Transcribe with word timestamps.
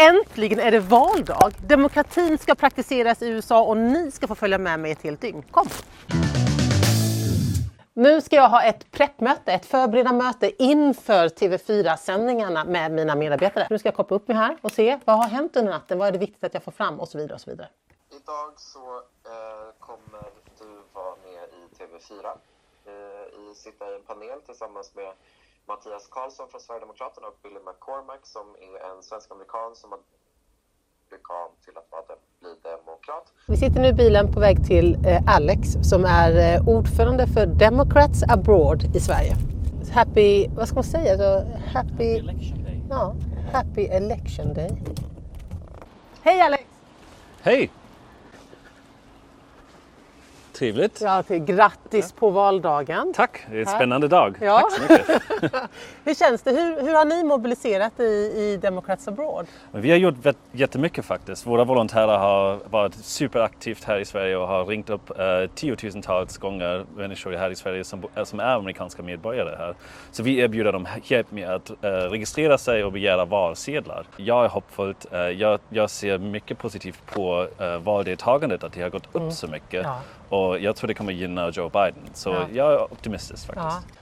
Äntligen 0.00 0.60
är 0.60 0.70
det 0.70 0.80
valdag! 0.80 1.50
Demokratin 1.68 2.38
ska 2.38 2.54
praktiseras 2.54 3.22
i 3.22 3.28
USA 3.28 3.62
och 3.62 3.76
ni 3.76 4.10
ska 4.10 4.26
få 4.26 4.34
följa 4.34 4.58
med 4.58 4.80
mig 4.80 4.92
ett 4.92 5.02
helt 5.02 5.20
dygn. 5.20 5.42
Kom! 5.50 5.68
Nu 7.94 8.20
ska 8.20 8.36
jag 8.36 8.48
ha 8.48 8.62
ett 8.62 8.90
preppmöte, 8.90 9.52
ett 9.52 9.66
förberedande 9.66 10.24
möte 10.24 10.62
inför 10.62 11.28
TV4-sändningarna 11.28 12.64
med 12.64 12.92
mina 12.92 13.14
medarbetare. 13.14 13.66
Nu 13.70 13.78
ska 13.78 13.88
jag 13.88 13.96
koppla 13.96 14.16
upp 14.16 14.28
mig 14.28 14.36
här 14.36 14.56
och 14.60 14.72
se 14.72 14.98
vad 15.04 15.16
har 15.16 15.28
hänt 15.28 15.56
under 15.56 15.72
natten, 15.72 15.98
vad 15.98 16.08
är 16.08 16.12
det 16.12 16.18
viktigt 16.18 16.44
att 16.44 16.54
jag 16.54 16.62
får 16.62 16.72
fram 16.72 17.00
och 17.00 17.08
så 17.08 17.18
vidare. 17.18 17.34
Och 17.34 17.40
så 17.40 17.50
vidare. 17.50 17.68
Idag 18.10 18.52
så 18.56 18.96
eh, 19.24 19.74
kommer 19.78 20.22
du 20.58 20.82
vara 20.92 21.14
med 21.24 21.48
i 21.58 21.82
TV4. 21.82 22.36
Eh, 22.86 23.50
i, 23.50 23.54
sitta 23.54 23.90
i 23.92 23.94
en 23.94 24.02
panel 24.02 24.40
tillsammans 24.46 24.94
med 24.94 25.12
Mattias 25.68 26.06
Karlsson 26.10 26.48
från 26.50 26.60
Sverigedemokraterna 26.60 27.26
och 27.26 27.38
Billy 27.42 27.60
McCormack 27.66 28.22
som 28.22 28.46
är 28.68 28.90
en 28.90 29.02
svensk-amerikan 29.02 29.70
som 29.80 29.90
har 29.92 30.00
republikan 31.10 31.48
till 31.64 31.76
att 31.76 31.88
vara 31.90 32.02
dem, 32.02 32.16
bli 32.40 32.70
demokrat. 32.70 33.32
Vi 33.46 33.56
sitter 33.56 33.80
nu 33.80 33.88
i 33.88 33.92
bilen 33.92 34.32
på 34.32 34.40
väg 34.40 34.66
till 34.66 34.98
eh, 35.06 35.36
Alex 35.36 35.60
som 35.82 36.04
är 36.04 36.54
eh, 36.54 36.68
ordförande 36.68 37.26
för 37.26 37.46
Democrats 37.46 38.22
Abroad 38.28 38.96
i 38.96 39.00
Sverige. 39.00 39.36
Happy, 39.92 40.48
vad 40.48 40.68
ska 40.68 40.74
man 40.74 40.84
säga? 40.84 41.16
Så, 41.16 41.46
happy, 41.74 42.18
Election 42.18 42.64
day. 42.64 42.82
ja, 42.90 43.14
happy 43.52 43.84
election 43.86 44.54
day. 44.54 44.70
Hej 46.22 46.40
Alex! 46.40 46.64
Hej! 47.42 47.70
Trevligt. 50.58 51.00
Ja, 51.00 51.22
till, 51.22 51.44
grattis 51.44 52.12
på 52.12 52.30
valdagen. 52.30 53.12
Tack, 53.16 53.46
det 53.50 53.56
är 53.56 53.60
en 53.60 53.66
spännande 53.66 54.08
dag. 54.08 54.38
Ja. 54.40 54.58
Tack 54.60 54.72
så 54.72 54.82
mycket. 54.92 55.22
Hur 56.04 56.14
känns 56.14 56.42
det? 56.42 56.50
Hur, 56.50 56.80
hur 56.82 56.94
har 56.94 57.04
ni 57.04 57.24
mobiliserat 57.24 58.00
i, 58.00 58.02
i 58.02 58.58
Democrats 58.62 59.08
Abroad? 59.08 59.46
Vi 59.72 59.90
har 59.90 59.96
gjort 59.98 60.14
jättemycket 60.52 61.04
faktiskt. 61.04 61.46
Våra 61.46 61.64
volontärer 61.64 62.18
har 62.18 62.58
varit 62.70 62.94
superaktivt 62.94 63.84
här 63.84 63.98
i 63.98 64.04
Sverige 64.04 64.36
och 64.36 64.48
har 64.48 64.64
ringt 64.66 64.90
upp 64.90 65.18
eh, 65.18 65.24
tiotusentals 65.54 66.38
gånger 66.38 66.84
människor 66.96 67.32
här 67.32 67.50
i 67.50 67.56
Sverige 67.56 67.84
som, 67.84 68.02
eh, 68.14 68.24
som 68.24 68.40
är 68.40 68.54
amerikanska 68.54 69.02
medborgare 69.02 69.56
här. 69.58 69.74
Så 70.10 70.22
vi 70.22 70.38
erbjuder 70.38 70.72
dem 70.72 70.88
hjälp 71.04 71.30
med 71.32 71.50
att 71.54 71.70
eh, 71.84 71.88
registrera 71.90 72.58
sig 72.58 72.84
och 72.84 72.92
begära 72.92 73.24
valsedlar. 73.24 74.06
Jag 74.16 74.44
är 74.44 74.48
hoppfull. 74.48 74.94
Eh, 75.12 75.18
jag, 75.18 75.60
jag 75.68 75.90
ser 75.90 76.18
mycket 76.18 76.58
positivt 76.58 77.06
på 77.06 77.46
eh, 77.58 77.78
valdeltagandet, 77.78 78.64
att 78.64 78.72
det 78.72 78.82
har 78.82 78.90
gått 78.90 79.08
upp 79.12 79.32
så 79.32 79.46
mycket. 79.46 79.82
Ja. 79.84 80.00
Och 80.28 80.58
jag 80.58 80.76
tror 80.76 80.88
det 80.88 80.94
kommer 80.94 81.12
gynna 81.12 81.50
Joe 81.50 81.68
Biden. 81.68 82.02
Så 82.14 82.30
Ja. 82.30 82.46
jag 82.52 82.72
är 82.72 82.92
optimistisk 82.92 83.46
faktiskt. 83.46 83.66
Ja. 83.66 83.97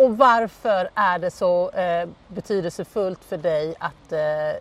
Och 0.00 0.18
varför 0.18 0.88
är 0.94 1.18
det 1.18 1.30
så 1.30 1.70
eh, 1.70 2.08
betydelsefullt 2.28 3.24
för 3.24 3.36
dig 3.36 3.74
att 3.78 4.12
eh, 4.12 4.18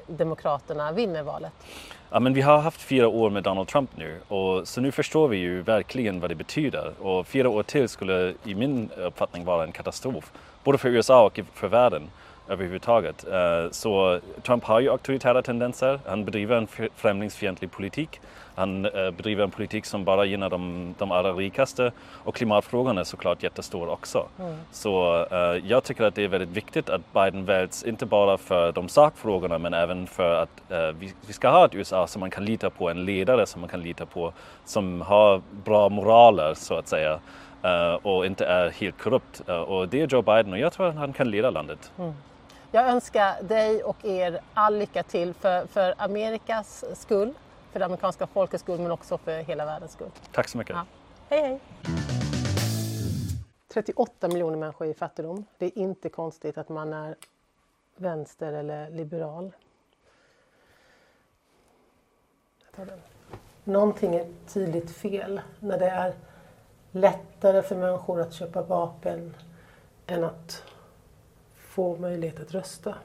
Demokraterna 0.08 0.92
vinner 0.92 1.23
valet? 1.23 1.52
Ja, 2.09 2.20
men 2.20 2.34
vi 2.34 2.42
har 2.42 2.58
haft 2.58 2.82
fyra 2.82 3.08
år 3.08 3.30
med 3.30 3.44
Donald 3.44 3.67
Trump 3.67 3.90
nu 3.95 4.20
och 4.28 4.67
så 4.67 4.82
nu 4.82 4.92
förstår 4.92 5.28
vi 5.28 5.38
ju 5.38 5.62
verkligen 5.62 6.20
vad 6.20 6.32
det 6.32 6.36
betyder. 6.36 6.94
Och 7.02 7.28
fyra 7.28 7.50
år 7.50 7.64
till 7.64 7.90
skulle 7.90 8.34
i 8.44 8.56
min 8.56 8.90
uppfattning 8.98 9.45
vara 9.45 9.64
en 9.64 9.72
katastrof. 9.72 10.32
Både 10.64 10.78
för 10.78 10.90
USA 10.90 11.26
och 11.26 11.40
för 11.54 11.67
världen 11.67 12.10
överhuvudtaget. 12.50 13.25
Eh, 13.31 13.72
Så 13.72 14.19
Trump 14.44 14.64
har 14.64 14.80
ju 14.80 14.89
auktoritära 14.89 15.42
tendenser. 15.42 16.00
Han 16.08 16.25
bedriver 16.25 16.55
en 16.58 16.67
fr- 16.67 16.89
främlingsfientlig 16.95 17.72
politik. 17.72 18.19
Han 18.55 18.86
eh, 18.86 18.92
bedriver 19.11 19.44
en 19.44 19.52
politik 19.52 19.86
som 19.86 20.03
bara 20.03 20.25
gynnar 20.25 20.50
de, 20.50 20.95
de 20.97 21.11
allra 21.11 21.33
rikaste. 21.33 21.92
Och 22.23 22.36
klimatfrågan 22.36 22.97
är 22.97 23.03
såklart 23.03 23.44
jättestor 23.44 23.89
också. 23.89 24.27
Så 24.72 25.25
eh, 25.31 25.38
jag 25.67 25.83
tycker 25.83 26.03
att 26.03 26.16
det 26.16 26.23
är 26.23 26.27
väldigt 26.27 26.50
viktigt 26.50 26.89
att 26.89 27.14
Biden 27.14 27.45
väljs, 27.45 27.83
inte 27.83 28.05
bara 28.05 28.38
för 28.38 28.72
de 28.72 28.89
sakfrågorna 28.89 29.58
men 29.58 29.73
även 29.73 30.08
för 30.08 30.36
att 30.44 30.50
vi, 31.00 31.14
vi 31.27 31.33
ska 31.33 31.50
ha 31.50 31.66
ett 31.66 31.75
USA 31.75 32.08
som 32.08 32.20
man 32.20 32.30
kan 32.30 32.45
lita 32.45 32.70
på, 32.70 32.89
en 32.89 33.05
ledare 33.05 33.45
som 33.45 33.61
man 33.61 33.70
kan 33.70 33.81
lita 33.81 34.05
på, 34.05 34.33
som 34.66 35.02
har 35.02 35.42
bra 35.66 35.89
moraler 35.89 36.53
så 36.53 36.73
att 36.75 36.88
säga. 36.88 37.20
och 38.02 38.26
inte 38.26 38.45
är 38.45 38.70
helt 38.70 38.98
korrupt. 39.02 39.42
Och 39.67 39.87
det 39.89 40.02
är 40.02 40.08
Joe 40.08 40.21
Biden 40.21 40.54
och 40.54 40.60
jag 40.60 40.73
tror 40.73 40.87
att 40.87 40.95
han 40.95 41.14
kan 41.14 41.31
leda 41.31 41.49
landet. 41.49 41.92
Jag 42.71 42.89
önskar 42.89 43.43
dig 43.43 43.83
och 43.83 44.05
er 44.05 44.39
all 44.53 44.77
lycka 44.77 45.03
till 45.03 45.33
för, 45.33 45.67
för 45.67 45.95
Amerikas 45.97 46.85
skull, 46.93 47.33
för 47.71 47.80
det 47.80 47.85
amerikanska 47.85 48.27
folkets 48.27 48.63
skull 48.63 48.80
men 48.80 48.91
också 48.91 49.17
för 49.17 49.39
hela 49.39 49.65
världens 49.65 49.91
skull. 49.91 50.11
Tack 50.31 50.47
så 50.47 50.57
mycket. 50.57 50.75
Ja. 50.75 50.85
Hej 51.30 51.41
hej! 51.41 51.59
38 53.73 54.27
miljoner 54.27 54.57
människor 54.57 54.87
i 54.87 54.93
fattigdom. 54.93 55.45
Det 55.57 55.65
är 55.65 55.77
inte 55.77 56.09
konstigt 56.09 56.57
att 56.57 56.69
man 56.69 56.93
är 56.93 57.15
vänster 57.95 58.53
eller 58.53 58.89
liberal. 58.89 59.51
Någonting 63.63 64.15
är 64.15 64.27
tydligt 64.47 64.91
fel 64.91 65.41
när 65.59 65.80
det 65.80 65.89
är 65.89 66.13
lättare 66.91 67.61
för 67.61 67.75
människor 67.75 68.21
att 68.21 68.33
köpa 68.33 68.61
vapen 68.61 69.36
än 70.07 70.23
att 70.23 70.63
få 71.80 71.98
möjlighet 71.98 72.40
att 72.40 72.54
rösta. 72.54 72.95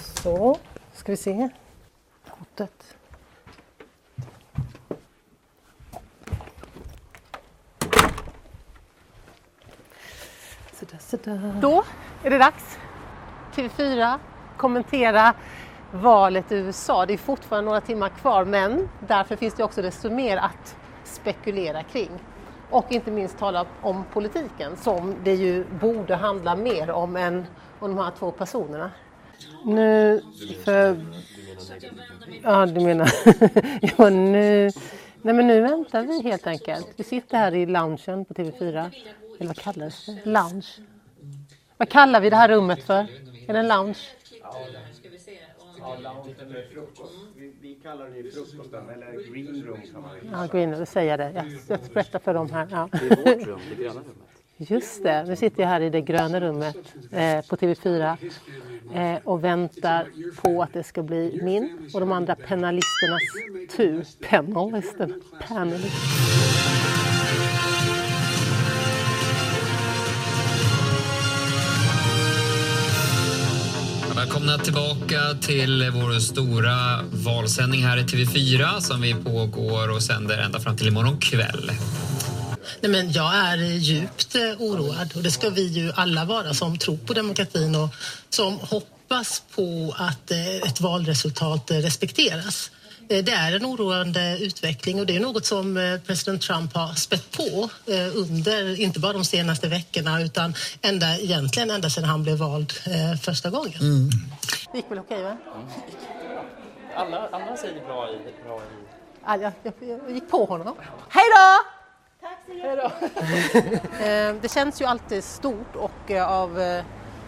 Så, 0.00 0.58
ska 0.92 1.12
vi 1.12 1.16
se. 1.16 1.48
Kortet. 2.28 2.96
Då 11.60 11.84
är 12.22 12.30
det 12.30 12.38
dags. 12.38 12.78
TV4 13.54 14.18
kommentera 14.56 15.34
valet 15.92 16.52
i 16.52 16.54
USA. 16.54 17.06
Det 17.06 17.12
är 17.12 17.18
fortfarande 17.18 17.66
några 17.66 17.80
timmar 17.80 18.08
kvar 18.08 18.44
men 18.44 18.88
därför 19.06 19.36
finns 19.36 19.54
det 19.54 19.64
också 19.64 19.82
desto 19.82 20.10
mer 20.10 20.36
att 20.36 20.76
spekulera 21.04 21.82
kring. 21.82 22.10
Och 22.72 22.92
inte 22.92 23.10
minst 23.10 23.38
tala 23.38 23.66
om 23.82 24.04
politiken 24.12 24.76
som 24.76 25.14
det 25.24 25.34
ju 25.34 25.64
borde 25.64 26.14
handla 26.14 26.56
mer 26.56 26.90
om 26.90 27.16
än 27.16 27.46
om 27.78 27.96
de 27.96 28.04
här 28.04 28.12
två 28.18 28.30
personerna. 28.30 28.90
Nu 29.64 30.22
för... 30.64 31.06
Ja, 32.42 32.66
du 32.66 32.80
menar... 32.80 33.08
ja, 33.98 34.10
nu... 34.10 34.70
Nej, 35.22 35.34
men 35.34 35.46
nu 35.46 35.60
väntar 35.60 36.02
vi 36.02 36.22
helt 36.22 36.46
enkelt. 36.46 36.88
Vi 36.96 37.04
sitter 37.04 37.38
här 37.38 37.54
i 37.54 37.66
loungen 37.66 38.24
på 38.24 38.34
TV4. 38.34 38.90
Eller 39.38 39.46
vad 39.46 39.56
kallas 39.56 40.06
det? 40.06 40.30
Lounge. 40.30 40.66
Vad 41.76 41.88
kallar 41.88 42.20
vi 42.20 42.30
det 42.30 42.36
här 42.36 42.48
rummet 42.48 42.82
för? 42.82 43.06
Är 43.48 43.52
det 43.52 43.58
en 43.58 43.68
lounge? 43.68 43.98
Ja, 44.42 45.96
lounge 46.02 46.34
eller 46.40 46.68
frukost. 46.72 47.12
Kallar 47.82 48.08
ju 48.08 48.30
frukosten, 48.30 48.88
eller 48.88 49.32
green 49.32 49.64
room 49.66 49.80
kan 49.92 50.02
man 50.02 50.10
ju 50.14 50.48
Ja, 50.52 50.60
in 50.60 50.74
och 50.74 50.88
säga 50.88 51.16
det. 51.16 51.32
Jag, 51.34 51.46
jag 51.68 51.80
berättar 51.94 52.18
för 52.18 52.34
dem 52.34 52.50
här. 52.50 52.68
Ja. 52.70 52.88
Det 52.92 52.98
är 52.98 53.36
vårt 53.36 53.46
rum, 53.46 53.60
det 53.70 53.82
gröna 53.82 54.00
rummet. 54.00 54.16
Just 54.56 55.02
det, 55.02 55.24
nu 55.24 55.36
sitter 55.36 55.62
jag 55.62 55.68
här 55.68 55.80
i 55.80 55.90
det 55.90 56.00
gröna 56.00 56.40
rummet 56.40 56.76
eh, 57.10 57.46
på 57.46 57.56
TV4 57.56 58.16
eh, 58.94 59.18
och 59.24 59.44
väntar 59.44 60.08
på 60.42 60.62
att 60.62 60.72
det 60.72 60.82
ska 60.82 61.02
bli 61.02 61.40
min 61.42 61.90
och 61.94 62.00
de 62.00 62.12
andra 62.12 62.34
panelisternas 62.34 63.22
tur. 63.76 64.06
Panelisten. 64.28 65.22
Panelist. 65.48 65.96
Välkomna 74.22 74.58
tillbaka 74.58 75.34
till 75.40 75.90
vår 75.90 76.20
stora 76.20 77.02
valsändning 77.12 77.84
här 77.84 77.96
i 77.96 78.02
TV4 78.02 78.80
som 78.80 79.00
vi 79.00 79.14
pågår 79.14 79.90
och 79.90 80.02
sänder 80.02 80.38
ända 80.38 80.60
fram 80.60 80.76
till 80.76 80.88
imorgon 80.88 81.20
kväll. 81.20 81.72
Nej, 82.80 82.90
men 82.90 83.12
jag 83.12 83.34
är 83.34 83.56
djupt 83.56 84.34
eh, 84.34 84.42
oroad 84.58 85.12
och 85.14 85.22
det 85.22 85.30
ska 85.30 85.50
vi 85.50 85.66
ju 85.66 85.92
alla 85.94 86.24
vara 86.24 86.54
som 86.54 86.78
tror 86.78 86.96
på 86.96 87.12
demokratin 87.12 87.74
och 87.74 87.88
som 88.30 88.58
hoppas 88.58 89.42
på 89.54 89.94
att 89.98 90.30
eh, 90.30 90.56
ett 90.56 90.80
valresultat 90.80 91.70
eh, 91.70 91.76
respekteras. 91.76 92.70
Eh, 93.08 93.24
Det 93.24 93.32
är 93.32 93.56
en 93.56 93.66
oroande 93.66 94.38
utveckling 94.40 95.00
och 95.00 95.06
det 95.06 95.16
är 95.16 95.20
något 95.20 95.46
som 95.46 95.76
eh, 95.76 96.00
president 96.00 96.42
Trump 96.42 96.74
har 96.74 96.94
spett 96.94 97.30
på 97.36 97.70
eh, 97.92 98.16
under, 98.16 98.80
inte 98.80 99.00
bara 99.00 99.12
de 99.12 99.24
senaste 99.24 99.68
veckorna 99.68 100.22
utan 100.22 100.54
ända, 100.82 101.18
egentligen 101.18 101.70
ända 101.70 101.90
sedan 101.90 102.04
han 102.04 102.22
blev 102.22 102.38
vald 102.38 102.72
första 103.22 103.50
gången. 103.50 104.10
Det 104.72 104.78
gick 104.78 104.90
väl 104.90 104.98
okej 104.98 105.22
va? 105.22 105.36
Alla, 106.96 107.28
alla 107.32 107.56
säger 107.56 107.84
bra 107.84 108.08
i... 108.10 108.44
Bra 108.46 108.56
i... 108.58 108.62
Ja, 109.26 109.36
jag, 109.36 109.52
jag, 109.62 109.74
jag 110.06 110.14
gick 110.14 110.30
på 110.30 110.44
honom. 110.44 110.74
Hej 111.08 111.24
då! 111.36 111.64
Hej 112.62 112.76
då! 112.76 112.92
Det 114.42 114.52
känns 114.52 114.80
ju 114.80 114.84
alltid 114.84 115.24
stort 115.24 115.76
och 115.76 116.10
av 116.26 116.82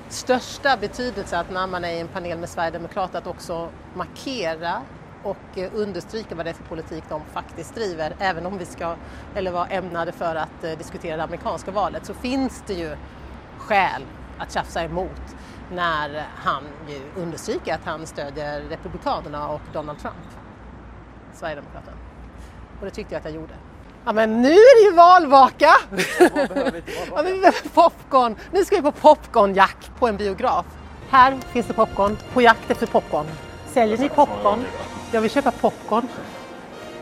största 0.08 0.76
betydelse 0.76 1.38
att 1.38 1.50
när 1.50 1.66
man 1.66 1.84
är 1.84 1.92
i 1.92 2.00
en 2.00 2.08
panel 2.08 2.38
med 2.38 2.48
Sverigedemokrater 2.48 3.18
att 3.18 3.26
också 3.26 3.70
markera 3.94 4.82
och 5.24 5.58
eh, 5.58 5.70
understryka 5.74 6.34
vad 6.34 6.46
det 6.46 6.50
är 6.50 6.54
för 6.54 6.64
politik 6.64 7.04
de 7.08 7.22
faktiskt 7.32 7.74
driver. 7.74 8.16
Även 8.18 8.46
om 8.46 8.58
vi 8.58 8.64
ska, 8.64 8.94
eller 9.34 9.50
var 9.50 9.66
ämnade 9.70 10.12
för 10.12 10.34
att 10.34 10.64
eh, 10.64 10.78
diskutera 10.78 11.16
det 11.16 11.22
amerikanska 11.22 11.70
valet, 11.70 12.06
så 12.06 12.14
finns 12.14 12.62
det 12.66 12.74
ju 12.74 12.96
skäl 13.58 14.02
att 14.38 14.52
tjafsa 14.52 14.82
emot. 14.84 15.36
när 15.72 16.26
han 16.36 16.64
ju 16.88 17.22
understryker 17.22 17.74
att 17.74 17.84
han 17.84 18.06
stödjer 18.06 18.60
Republikanerna 18.60 19.48
och 19.48 19.60
Donald 19.72 19.98
Trump, 19.98 20.16
Sverigedemokraterna. 21.34 21.96
Och 22.80 22.84
det 22.84 22.90
tyckte 22.90 23.14
jag 23.14 23.18
att 23.18 23.24
jag 23.24 23.34
gjorde. 23.34 23.54
Ja 24.04 24.12
men 24.12 24.42
nu 24.42 24.48
är 24.48 24.82
det 24.84 24.90
ju 24.90 24.96
valvaka! 24.96 25.70
ja, 27.10 27.22
men 27.22 27.24
vi 27.24 27.40
behöver 27.40 27.68
popcorn. 27.74 28.36
Nu 28.52 28.64
ska 28.64 28.76
vi 28.76 28.82
på 28.82 28.92
popcornjakt 28.92 29.90
på 29.98 30.08
en 30.08 30.16
biograf. 30.16 30.66
Här 31.10 31.38
finns 31.52 31.66
det 31.66 31.74
popcorn, 31.74 32.16
på 32.32 32.42
jakt 32.42 32.70
efter 32.70 32.86
popcorn. 32.86 33.26
Säljer 33.66 33.98
ni 33.98 34.08
popcorn? 34.08 34.64
Jag 35.14 35.20
vill 35.20 35.30
köpa 35.30 35.50
popcorn. 35.50 36.08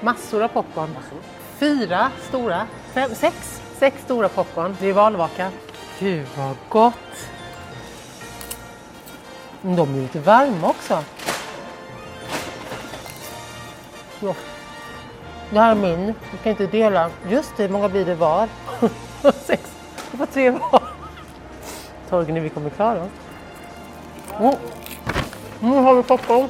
Massor 0.00 0.42
av 0.42 0.48
popcorn. 0.48 0.96
Fyra 1.58 2.10
stora, 2.28 2.66
fem, 2.94 3.14
sex, 3.14 3.62
sex 3.78 4.02
stora 4.04 4.28
popcorn. 4.28 4.76
Det 4.80 4.88
är 4.88 4.92
valvaka. 4.92 5.50
Gud 5.98 6.26
vad 6.36 6.56
gott! 6.68 6.94
De 9.62 9.94
är 9.94 10.02
lite 10.02 10.20
varma 10.20 10.68
också. 10.68 11.04
Ja. 14.20 14.34
Det 15.50 15.58
här 15.60 15.70
är 15.70 15.74
min. 15.74 16.06
Vi 16.06 16.38
kan 16.42 16.50
inte 16.50 16.66
dela. 16.66 17.10
Just 17.28 17.56
det, 17.56 17.62
hur 17.62 17.70
många 17.70 17.88
blir 17.88 18.04
det 18.04 18.14
var? 18.14 18.48
Sex. 19.46 19.62
Det 20.10 20.16
var 20.16 20.26
tre 20.26 20.50
var. 20.50 20.82
Torgny, 22.08 22.40
vi 22.40 22.48
kommer 22.48 22.70
klara 22.70 23.02
oss. 23.02 23.10
Mm. 24.38 24.54
Nu 25.60 25.76
har 25.76 25.94
vi 25.94 26.02
popcorn. 26.02 26.48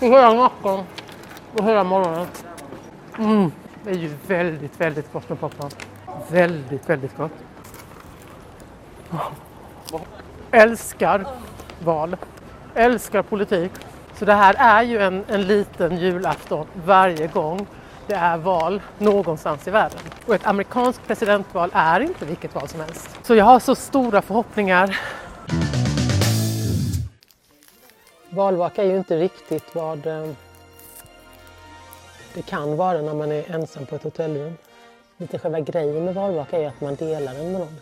I 0.00 0.08
hela 0.08 0.34
natten 0.34 0.84
och 1.56 1.64
hela 1.64 1.84
morgonen. 1.84 2.26
Mm. 3.18 3.52
Det 3.84 3.90
är 3.90 3.94
ju 3.94 4.16
väldigt, 4.26 4.80
väldigt 4.80 5.12
gott 5.12 5.28
med 5.28 5.40
popcorn. 5.40 5.70
Väldigt, 6.28 6.88
väldigt 6.88 7.16
gott. 7.16 7.32
Älskar 10.50 11.26
val. 11.84 12.16
Älskar 12.74 13.22
politik. 13.22 13.72
Så 14.14 14.24
det 14.24 14.34
här 14.34 14.54
är 14.58 14.82
ju 14.82 14.98
en, 15.02 15.24
en 15.28 15.42
liten 15.42 15.96
julafton 15.96 16.66
varje 16.74 17.26
gång 17.26 17.66
det 18.06 18.16
är 18.16 18.36
val 18.36 18.80
någonstans 18.98 19.68
i 19.68 19.70
världen. 19.70 19.98
Och 20.26 20.34
ett 20.34 20.46
amerikanskt 20.46 21.06
presidentval 21.06 21.70
är 21.72 22.00
inte 22.00 22.24
vilket 22.24 22.54
val 22.54 22.68
som 22.68 22.80
helst. 22.80 23.18
Så 23.22 23.34
jag 23.34 23.44
har 23.44 23.60
så 23.60 23.74
stora 23.74 24.22
förhoppningar. 24.22 24.98
Valvaka 28.30 28.82
är 28.82 28.86
ju 28.86 28.96
inte 28.96 29.16
riktigt 29.16 29.74
vad 29.74 30.06
eh, 30.06 30.28
det 32.34 32.42
kan 32.42 32.76
vara 32.76 33.02
när 33.02 33.14
man 33.14 33.32
är 33.32 33.54
ensam 33.54 33.86
på 33.86 33.96
ett 33.96 34.02
hotellrum. 34.02 34.56
Lite 35.16 35.38
själva 35.38 35.60
grejen 35.60 36.04
med 36.04 36.14
valvaka 36.14 36.58
är 36.58 36.68
att 36.68 36.80
man 36.80 36.94
delar 36.94 37.34
den 37.34 37.52
med 37.52 37.60
någon. 37.60 37.80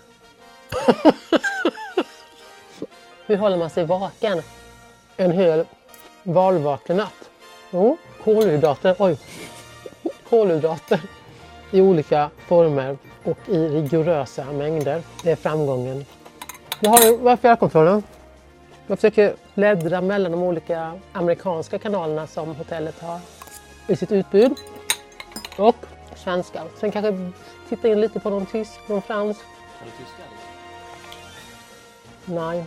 Hur 3.27 3.37
håller 3.37 3.57
man 3.57 3.71
sig 3.71 3.85
vaken 3.85 4.43
en 5.17 5.33
hel 5.33 5.65
valvaken 6.23 6.97
natt? 6.97 7.31
Jo, 7.71 7.97
kolhydrater, 8.25 8.97
oj, 8.99 9.19
kolhydrater 10.29 11.01
i 11.71 11.81
olika 11.81 12.31
former 12.47 12.99
och 13.25 13.39
i 13.49 13.69
rigorösa 13.69 14.45
mängder. 14.45 15.03
Det 15.23 15.31
är 15.31 15.37
framgången. 15.37 16.05
Jag 16.81 16.91
har, 16.91 17.31
är 17.31 17.37
fjärrkontrollen? 17.37 18.03
Jag 18.89 18.99
försöker 18.99 19.35
bläddra 19.55 20.01
mellan 20.01 20.33
de 20.33 20.43
olika 20.43 20.99
amerikanska 21.13 21.79
kanalerna 21.79 22.27
som 22.27 22.57
hotellet 22.57 23.01
har 23.01 23.21
i 23.87 23.97
sitt 23.97 24.13
utbud 24.13 24.53
och 25.57 25.77
svenska. 26.17 26.63
Sen 26.81 26.91
kanske 26.91 27.31
titta 27.69 27.89
in 27.89 28.01
lite 28.01 28.21
på 28.21 28.31
någon 28.31 28.47
tysk, 28.47 28.89
någon 28.89 29.03
fransk. 29.03 29.41
Har 29.79 29.87
du 29.87 29.91
tyska? 29.91 30.23
Nej. 32.25 32.65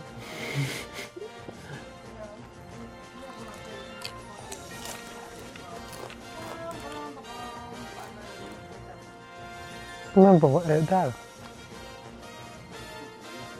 Men 10.14 10.38
vad 10.38 10.70
är 10.70 10.74
det 10.74 10.80
där? 10.80 11.12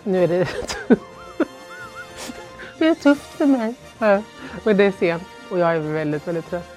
Nu 0.05 0.25
är 0.25 0.29
det 0.29 0.49
Det 2.83 2.89
är 2.89 2.95
tufft 2.95 3.27
för 3.27 3.47
mig. 3.47 3.75
Men 4.65 4.77
det 4.77 4.85
är 4.85 4.93
sent 4.93 5.23
och 5.51 5.59
jag 5.59 5.75
är 5.77 5.79
väldigt, 5.79 6.29
väldigt 6.29 6.51
trött. 6.51 6.69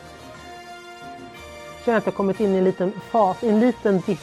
Jag 1.78 1.86
känner 1.86 1.98
att 1.98 2.06
jag 2.06 2.16
kommit 2.16 2.40
in 2.40 2.56
i 2.56 2.58
en 2.58 2.64
liten 2.64 2.92
fas, 3.10 3.44
en 3.44 3.60
liten 3.60 4.00
dipp 4.00 4.20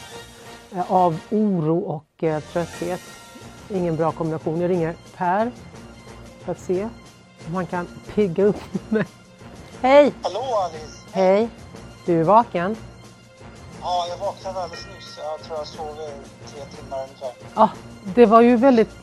eh, 0.73 0.93
av 0.93 1.21
oro 1.31 1.79
och 1.79 2.25
eh, 2.25 2.41
trötthet. 2.41 3.01
Ingen 3.71 3.97
bra 3.97 4.13
kombination. 4.13 4.61
Jag 4.61 4.71
ringer 4.71 4.95
Per 5.17 5.53
för 6.45 6.53
att 6.53 6.61
se 6.61 6.89
om 7.47 7.55
han 7.55 7.67
kan 7.67 7.87
pigga 8.15 8.45
upp 8.45 8.63
mig. 8.91 9.07
Hej! 9.81 10.13
Hallå 10.23 10.41
Alice! 10.41 10.99
Hej! 11.13 11.49
Du 12.07 12.21
är 12.21 12.25
vaken? 12.25 12.77
Ja, 13.81 14.07
jag 14.09 14.17
vaknade 14.17 14.63
alldeles 14.63 14.87
nyss. 14.95 15.19
Jag 15.19 15.47
tror 15.47 15.59
jag 15.59 15.67
sov 15.67 15.87
i 15.87 16.49
tre 16.49 16.65
timmar 16.65 16.99
ungefär. 17.03 17.33
Ja, 17.55 17.71
det 18.15 18.27
var 18.27 18.41
ju 18.41 18.57
väldigt 18.57 19.02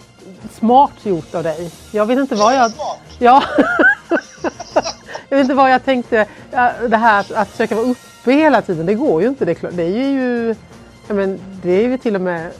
smart 0.51 0.91
gjort 1.03 1.35
av 1.35 1.43
dig. 1.43 1.71
Jag 1.91 2.05
vet 2.05 2.19
inte 2.19 2.35
vad 2.35 2.55
jag... 2.55 2.71
smart? 2.71 2.97
Ja. 3.19 3.43
jag 5.29 5.37
vet 5.37 5.43
inte 5.43 5.53
vad 5.53 5.71
jag 5.71 5.85
tänkte. 5.85 6.25
Det 6.89 6.97
här 6.97 7.19
att, 7.19 7.31
att 7.31 7.49
försöka 7.49 7.75
vara 7.75 7.85
uppe 7.85 8.31
hela 8.31 8.61
tiden, 8.61 8.85
det 8.85 8.93
går 8.93 9.21
ju 9.21 9.27
inte. 9.27 9.45
Det 9.45 9.51
är, 9.51 9.55
klart. 9.55 9.71
det 9.75 9.83
är 9.83 10.09
ju... 10.09 10.55
Ja, 11.07 11.13
men 11.13 11.39
det 11.63 11.71
är 11.71 11.87
ju 11.87 11.97
till 11.97 12.15
och 12.15 12.21
med 12.21 12.51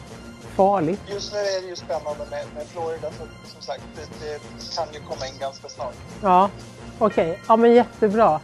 farligt. 0.55 1.01
Just 1.07 1.33
nu 1.33 1.39
är 1.39 1.61
det 1.61 1.67
ju 1.67 1.75
spännande 1.75 2.25
med, 2.29 2.45
med 2.55 2.67
Florida. 2.67 3.09
För, 3.11 3.27
som 3.45 3.61
sagt, 3.61 3.83
det, 3.95 4.25
det 4.25 4.39
kan 4.75 4.85
ju 4.93 4.99
komma 4.99 5.27
in 5.27 5.39
ganska 5.39 5.69
snart. 5.69 5.95
Ja, 6.21 6.49
okej. 6.99 7.39
Ja, 7.47 7.55
men 7.55 7.73
jättebra. 7.73 8.39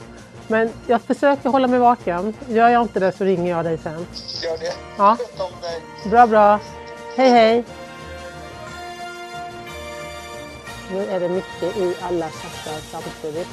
Men 0.48 0.69
jag 0.88 1.01
försöker 1.01 1.50
hålla 1.50 1.68
mig 1.68 1.80
vaken. 1.80 2.33
Gör 2.48 2.69
jag 2.69 2.81
inte 2.81 3.00
det 3.00 3.12
så 3.12 3.24
ringer 3.24 3.51
jag 3.51 3.66
dig 3.66 3.77
sen. 3.77 4.07
Gör 4.44 4.57
det. 4.57 4.74
Ja. 4.98 5.18
Sköt 5.19 5.39
om 5.39 5.51
dig. 5.62 6.10
Bra, 6.12 6.27
bra. 6.27 6.60
Hej, 7.18 7.30
hej. 7.30 7.63
Nu 10.92 11.06
är 11.06 11.20
det 11.20 11.30
mycket 11.30 11.78
i 11.78 11.96
alla 12.02 12.30
chattar 12.30 12.80
samtidigt. 12.80 13.48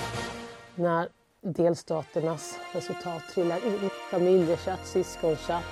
När 0.75 1.09
delstaternas 1.41 2.59
resultat 2.73 3.23
trillar 3.35 3.67
in. 3.67 3.91
Familjechatt, 4.11 4.87
syskonchatt. 4.87 5.65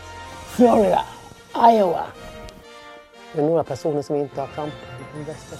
Florida, 0.57 1.05
Iowa. 1.55 2.07
Det 3.33 3.41
är 3.41 3.47
några 3.47 3.65
personer 3.65 4.03
som 4.03 4.17
inte 4.17 4.41
har 4.41 4.49
Trump. 4.49 4.75
Den 5.15 5.25
bästa. 5.25 5.57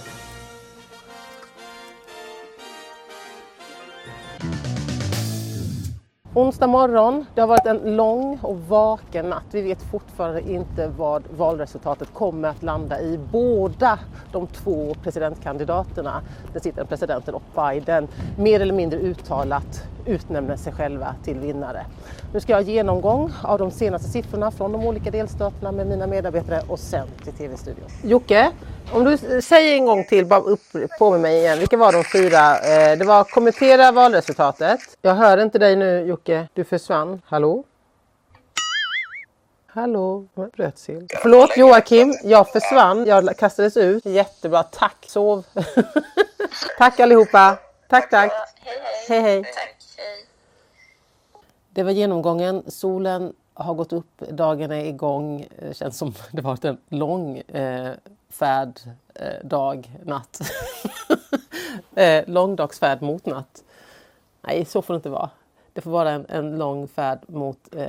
Onsdag 6.33 6.67
morgon. 6.67 7.25
Det 7.35 7.41
har 7.41 7.47
varit 7.47 7.65
en 7.65 7.95
lång 7.95 8.39
och 8.41 8.59
vaken 8.59 9.29
natt. 9.29 9.43
Vi 9.51 9.61
vet 9.61 9.81
fortfarande 9.81 10.51
inte 10.51 10.87
vad 10.87 11.23
valresultatet 11.37 12.13
kommer 12.13 12.47
att 12.49 12.63
landa 12.63 13.01
i. 13.01 13.19
Båda 13.31 13.99
de 14.31 14.47
två 14.47 14.95
presidentkandidaterna, 15.03 16.21
den 16.53 16.61
sittande 16.61 16.89
presidenten 16.89 17.35
och 17.35 17.43
Biden, 17.55 18.07
mer 18.37 18.59
eller 18.59 18.73
mindre 18.73 18.99
uttalat 18.99 19.83
utnämner 20.05 20.55
sig 20.55 20.73
själva 20.73 21.15
till 21.23 21.39
vinnare. 21.39 21.85
Nu 22.33 22.39
ska 22.39 22.51
jag 22.51 22.57
ha 22.57 22.63
genomgång 22.63 23.31
av 23.43 23.59
de 23.59 23.71
senaste 23.71 24.09
siffrorna 24.09 24.51
från 24.51 24.71
de 24.71 24.85
olika 24.85 25.11
delstaterna 25.11 25.71
med 25.71 25.87
mina 25.87 26.07
medarbetare 26.07 26.61
och 26.67 26.79
sen 26.79 27.07
till 27.23 27.33
TV-studion. 27.33 27.85
Jocke, 28.03 28.51
om 28.93 29.03
du 29.03 29.17
säger 29.41 29.75
en 29.75 29.85
gång 29.85 30.03
till, 30.05 30.25
bara 30.25 30.39
upp 30.39 30.61
på 30.99 31.11
med 31.11 31.19
mig 31.19 31.37
igen. 31.37 31.59
Vilka 31.59 31.77
var 31.77 31.91
de 31.91 32.03
fyra? 32.03 32.57
Eh, 32.59 32.97
Det 32.97 33.05
var 33.05 33.23
kommentera 33.23 33.91
valresultatet. 33.91 34.79
Jag 35.01 35.15
hör 35.15 35.37
inte 35.37 35.59
dig 35.59 35.75
nu 35.75 36.01
Jocke, 36.01 36.47
du 36.53 36.63
försvann. 36.63 37.21
Hallå? 37.25 37.63
Hallå? 39.73 40.25
Brötsill. 40.57 41.07
Förlåt 41.21 41.57
Joakim, 41.57 42.13
jag 42.23 42.49
försvann. 42.51 43.05
Jag 43.05 43.37
kastades 43.37 43.77
ut. 43.77 44.05
Jättebra, 44.05 44.63
tack. 44.63 45.05
Sov. 45.07 45.43
tack 46.77 46.99
allihopa. 46.99 47.57
Tack, 47.89 48.09
tack. 48.09 48.31
Hej, 49.09 49.21
hej. 49.21 49.43
Det 51.73 51.83
var 51.83 51.91
genomgången. 51.91 52.63
Solen 52.67 53.33
har 53.53 53.73
gått 53.73 53.93
upp, 53.93 54.19
dagen 54.29 54.71
är 54.71 54.85
igång. 54.85 55.47
Det 55.59 55.77
känns 55.77 55.97
som 55.97 56.13
det 56.31 56.41
varit 56.41 56.65
en 56.65 56.77
lång 56.89 57.37
eh, 57.37 57.91
färd, 58.29 58.79
eh, 59.15 59.45
dag, 59.47 59.91
natt. 60.05 60.39
eh, 61.95 62.67
färd 62.79 63.01
mot 63.01 63.25
natt. 63.25 63.63
Nej, 64.41 64.65
så 64.65 64.81
får 64.81 64.93
det 64.93 64.95
inte 64.95 65.09
vara. 65.09 65.29
Det 65.73 65.81
får 65.81 65.91
vara 65.91 66.11
en, 66.11 66.25
en 66.29 66.57
lång 66.57 66.87
färd 66.87 67.19
mot 67.27 67.75
eh, 67.75 67.85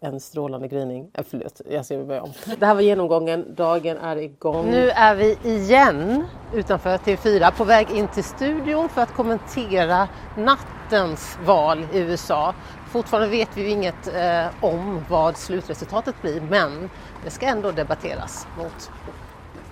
en 0.00 0.20
strålande 0.20 0.68
gryning. 0.68 1.10
Eh, 1.14 1.24
förlåt, 1.28 1.60
jag 1.70 1.86
ser 1.86 1.96
mig 1.96 2.06
börja 2.06 2.22
om. 2.22 2.32
Det 2.58 2.66
här 2.66 2.74
var 2.74 2.82
genomgången, 2.82 3.54
dagen 3.54 3.96
är 3.96 4.16
igång. 4.16 4.70
Nu 4.70 4.90
är 4.90 5.14
vi 5.14 5.38
igen 5.42 6.24
utanför 6.54 6.96
TV4 6.96 7.50
på 7.56 7.64
väg 7.64 7.90
in 7.90 8.08
till 8.08 8.24
studion 8.24 8.88
för 8.88 9.02
att 9.02 9.14
kommentera 9.14 10.08
nattens 10.36 11.38
val 11.44 11.86
i 11.92 11.98
USA. 11.98 12.54
Fortfarande 12.92 13.28
vet 13.28 13.48
vi 13.54 13.62
ju 13.62 13.68
inget 13.68 14.06
eh, 14.06 14.46
om 14.60 15.04
vad 15.08 15.36
slutresultatet 15.36 16.22
blir 16.22 16.40
men 16.40 16.90
det 17.24 17.30
ska 17.30 17.46
ändå 17.46 17.70
debatteras 17.70 18.46
mot 18.56 18.90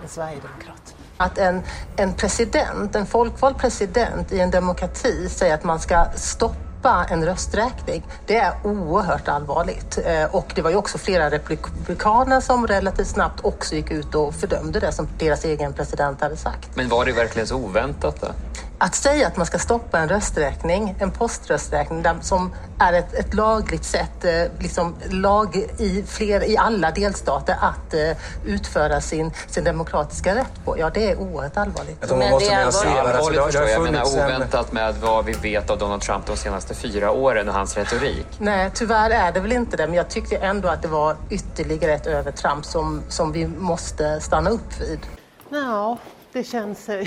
en 0.02 0.08
sverigedemokrat. 0.08 0.94
Att 1.16 1.38
en, 1.38 1.62
en 1.96 2.14
president, 2.14 2.96
en 2.96 3.06
folkvald 3.06 3.58
president 3.58 4.32
i 4.32 4.40
en 4.40 4.50
demokrati 4.50 5.28
säger 5.28 5.54
att 5.54 5.64
man 5.64 5.80
ska 5.80 6.06
stoppa 6.14 7.06
en 7.10 7.24
rösträkning, 7.24 8.06
det 8.26 8.36
är 8.36 8.52
oerhört 8.64 9.28
allvarligt. 9.28 9.98
Eh, 10.04 10.34
och 10.34 10.52
det 10.54 10.62
var 10.62 10.70
ju 10.70 10.76
också 10.76 10.98
flera 10.98 11.30
republikaner 11.30 12.40
som 12.40 12.66
relativt 12.66 13.06
snabbt 13.06 13.44
också 13.44 13.74
gick 13.74 13.90
ut 13.90 14.14
och 14.14 14.34
fördömde 14.34 14.80
det 14.80 14.92
som 14.92 15.08
deras 15.18 15.44
egen 15.44 15.72
president 15.72 16.20
hade 16.20 16.36
sagt. 16.36 16.76
Men 16.76 16.88
var 16.88 17.04
det 17.04 17.12
verkligen 17.12 17.46
så 17.46 17.56
oväntat 17.56 18.20
då? 18.20 18.28
Att 18.78 18.94
säga 18.94 19.26
att 19.26 19.36
man 19.36 19.46
ska 19.46 19.58
stoppa 19.58 19.98
en 19.98 20.08
rösträkning, 20.08 20.94
en 20.98 21.10
poströsträkning 21.10 22.04
som 22.20 22.54
är 22.78 22.92
ett, 22.92 23.14
ett 23.14 23.34
lagligt 23.34 23.84
sätt, 23.84 24.24
eh, 24.24 24.42
liksom 24.58 24.94
lag 25.10 25.56
i, 25.78 26.04
fler, 26.06 26.50
i 26.50 26.56
alla 26.56 26.90
delstater 26.90 27.56
att 27.60 27.94
uh, 27.94 28.16
utföra 28.44 29.00
sin, 29.00 29.30
sin 29.46 29.64
demokratiska 29.64 30.34
rätt 30.34 30.64
på, 30.64 30.78
ja 30.78 30.90
det 30.90 31.10
är 31.10 31.16
oerhört 31.16 31.56
allvarligt. 31.56 32.10
Men 32.10 32.18
det 32.18 32.24
är 32.24 32.30
allvarligt 32.30 33.42
förstår 33.42 33.62
jag. 33.62 33.70
Jag 33.70 33.82
menar 33.82 34.02
oväntat 34.02 34.72
med 34.72 34.94
vad 34.94 35.24
vi 35.24 35.32
vet 35.32 35.70
av 35.70 35.78
Donald 35.78 36.02
Trump 36.02 36.26
de 36.26 36.36
senaste 36.36 36.74
fyra 36.74 37.10
åren 37.10 37.48
och 37.48 37.54
hans 37.54 37.76
retorik. 37.76 38.26
Nej, 38.38 38.70
tyvärr 38.74 39.10
är 39.10 39.32
det 39.32 39.40
väl 39.40 39.52
inte 39.52 39.76
det, 39.76 39.86
men 39.86 39.96
jag 39.96 40.08
tyckte 40.08 40.36
ändå 40.36 40.68
att 40.68 40.82
det 40.82 40.88
var 40.88 41.16
ytterligare 41.30 41.92
ett 41.92 42.06
övertramp 42.06 42.64
som, 42.64 43.02
som 43.08 43.32
vi 43.32 43.46
måste 43.46 44.20
stanna 44.20 44.50
upp 44.50 44.80
vid. 44.80 45.00
Ja, 45.48 45.98
det 46.36 46.44
känns... 46.44 46.88
Jag 46.88 46.98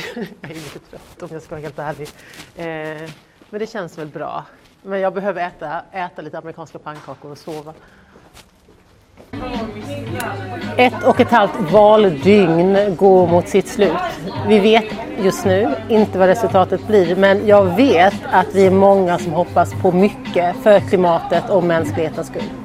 är 0.41 0.47
lite 0.47 0.79
trött 0.79 1.21
om 1.21 1.29
jag 1.31 1.41
ska 1.41 1.55
vara 1.55 1.61
helt 1.61 1.79
ärlig. 1.79 2.07
Eh, 2.55 3.09
men 3.49 3.59
det 3.59 3.67
känns 3.69 3.97
väl 3.97 4.07
bra. 4.07 4.45
Men 4.81 4.99
jag 4.99 5.13
behöver 5.13 5.47
äta, 5.47 5.81
äta 5.91 6.21
lite 6.21 6.37
amerikanska 6.37 6.79
pannkakor 6.79 7.31
och 7.31 7.37
sova. 7.37 7.73
Ett 10.77 11.03
och 11.05 11.19
ett 11.19 11.31
halvt 11.31 11.71
valdygn 11.71 12.95
går 12.95 13.27
mot 13.27 13.47
sitt 13.47 13.67
slut. 13.67 13.93
Vi 14.47 14.59
vet 14.59 14.85
just 15.17 15.45
nu 15.45 15.75
inte 15.89 16.19
vad 16.19 16.27
resultatet 16.27 16.87
blir 16.87 17.15
men 17.15 17.47
jag 17.47 17.75
vet 17.75 18.15
att 18.31 18.55
vi 18.55 18.65
är 18.65 18.71
många 18.71 19.19
som 19.19 19.31
hoppas 19.31 19.73
på 19.81 19.91
mycket 19.91 20.55
för 20.63 20.79
klimatet 20.79 21.49
och 21.49 21.63
mänsklighetens 21.63 22.27
skull. 22.27 22.58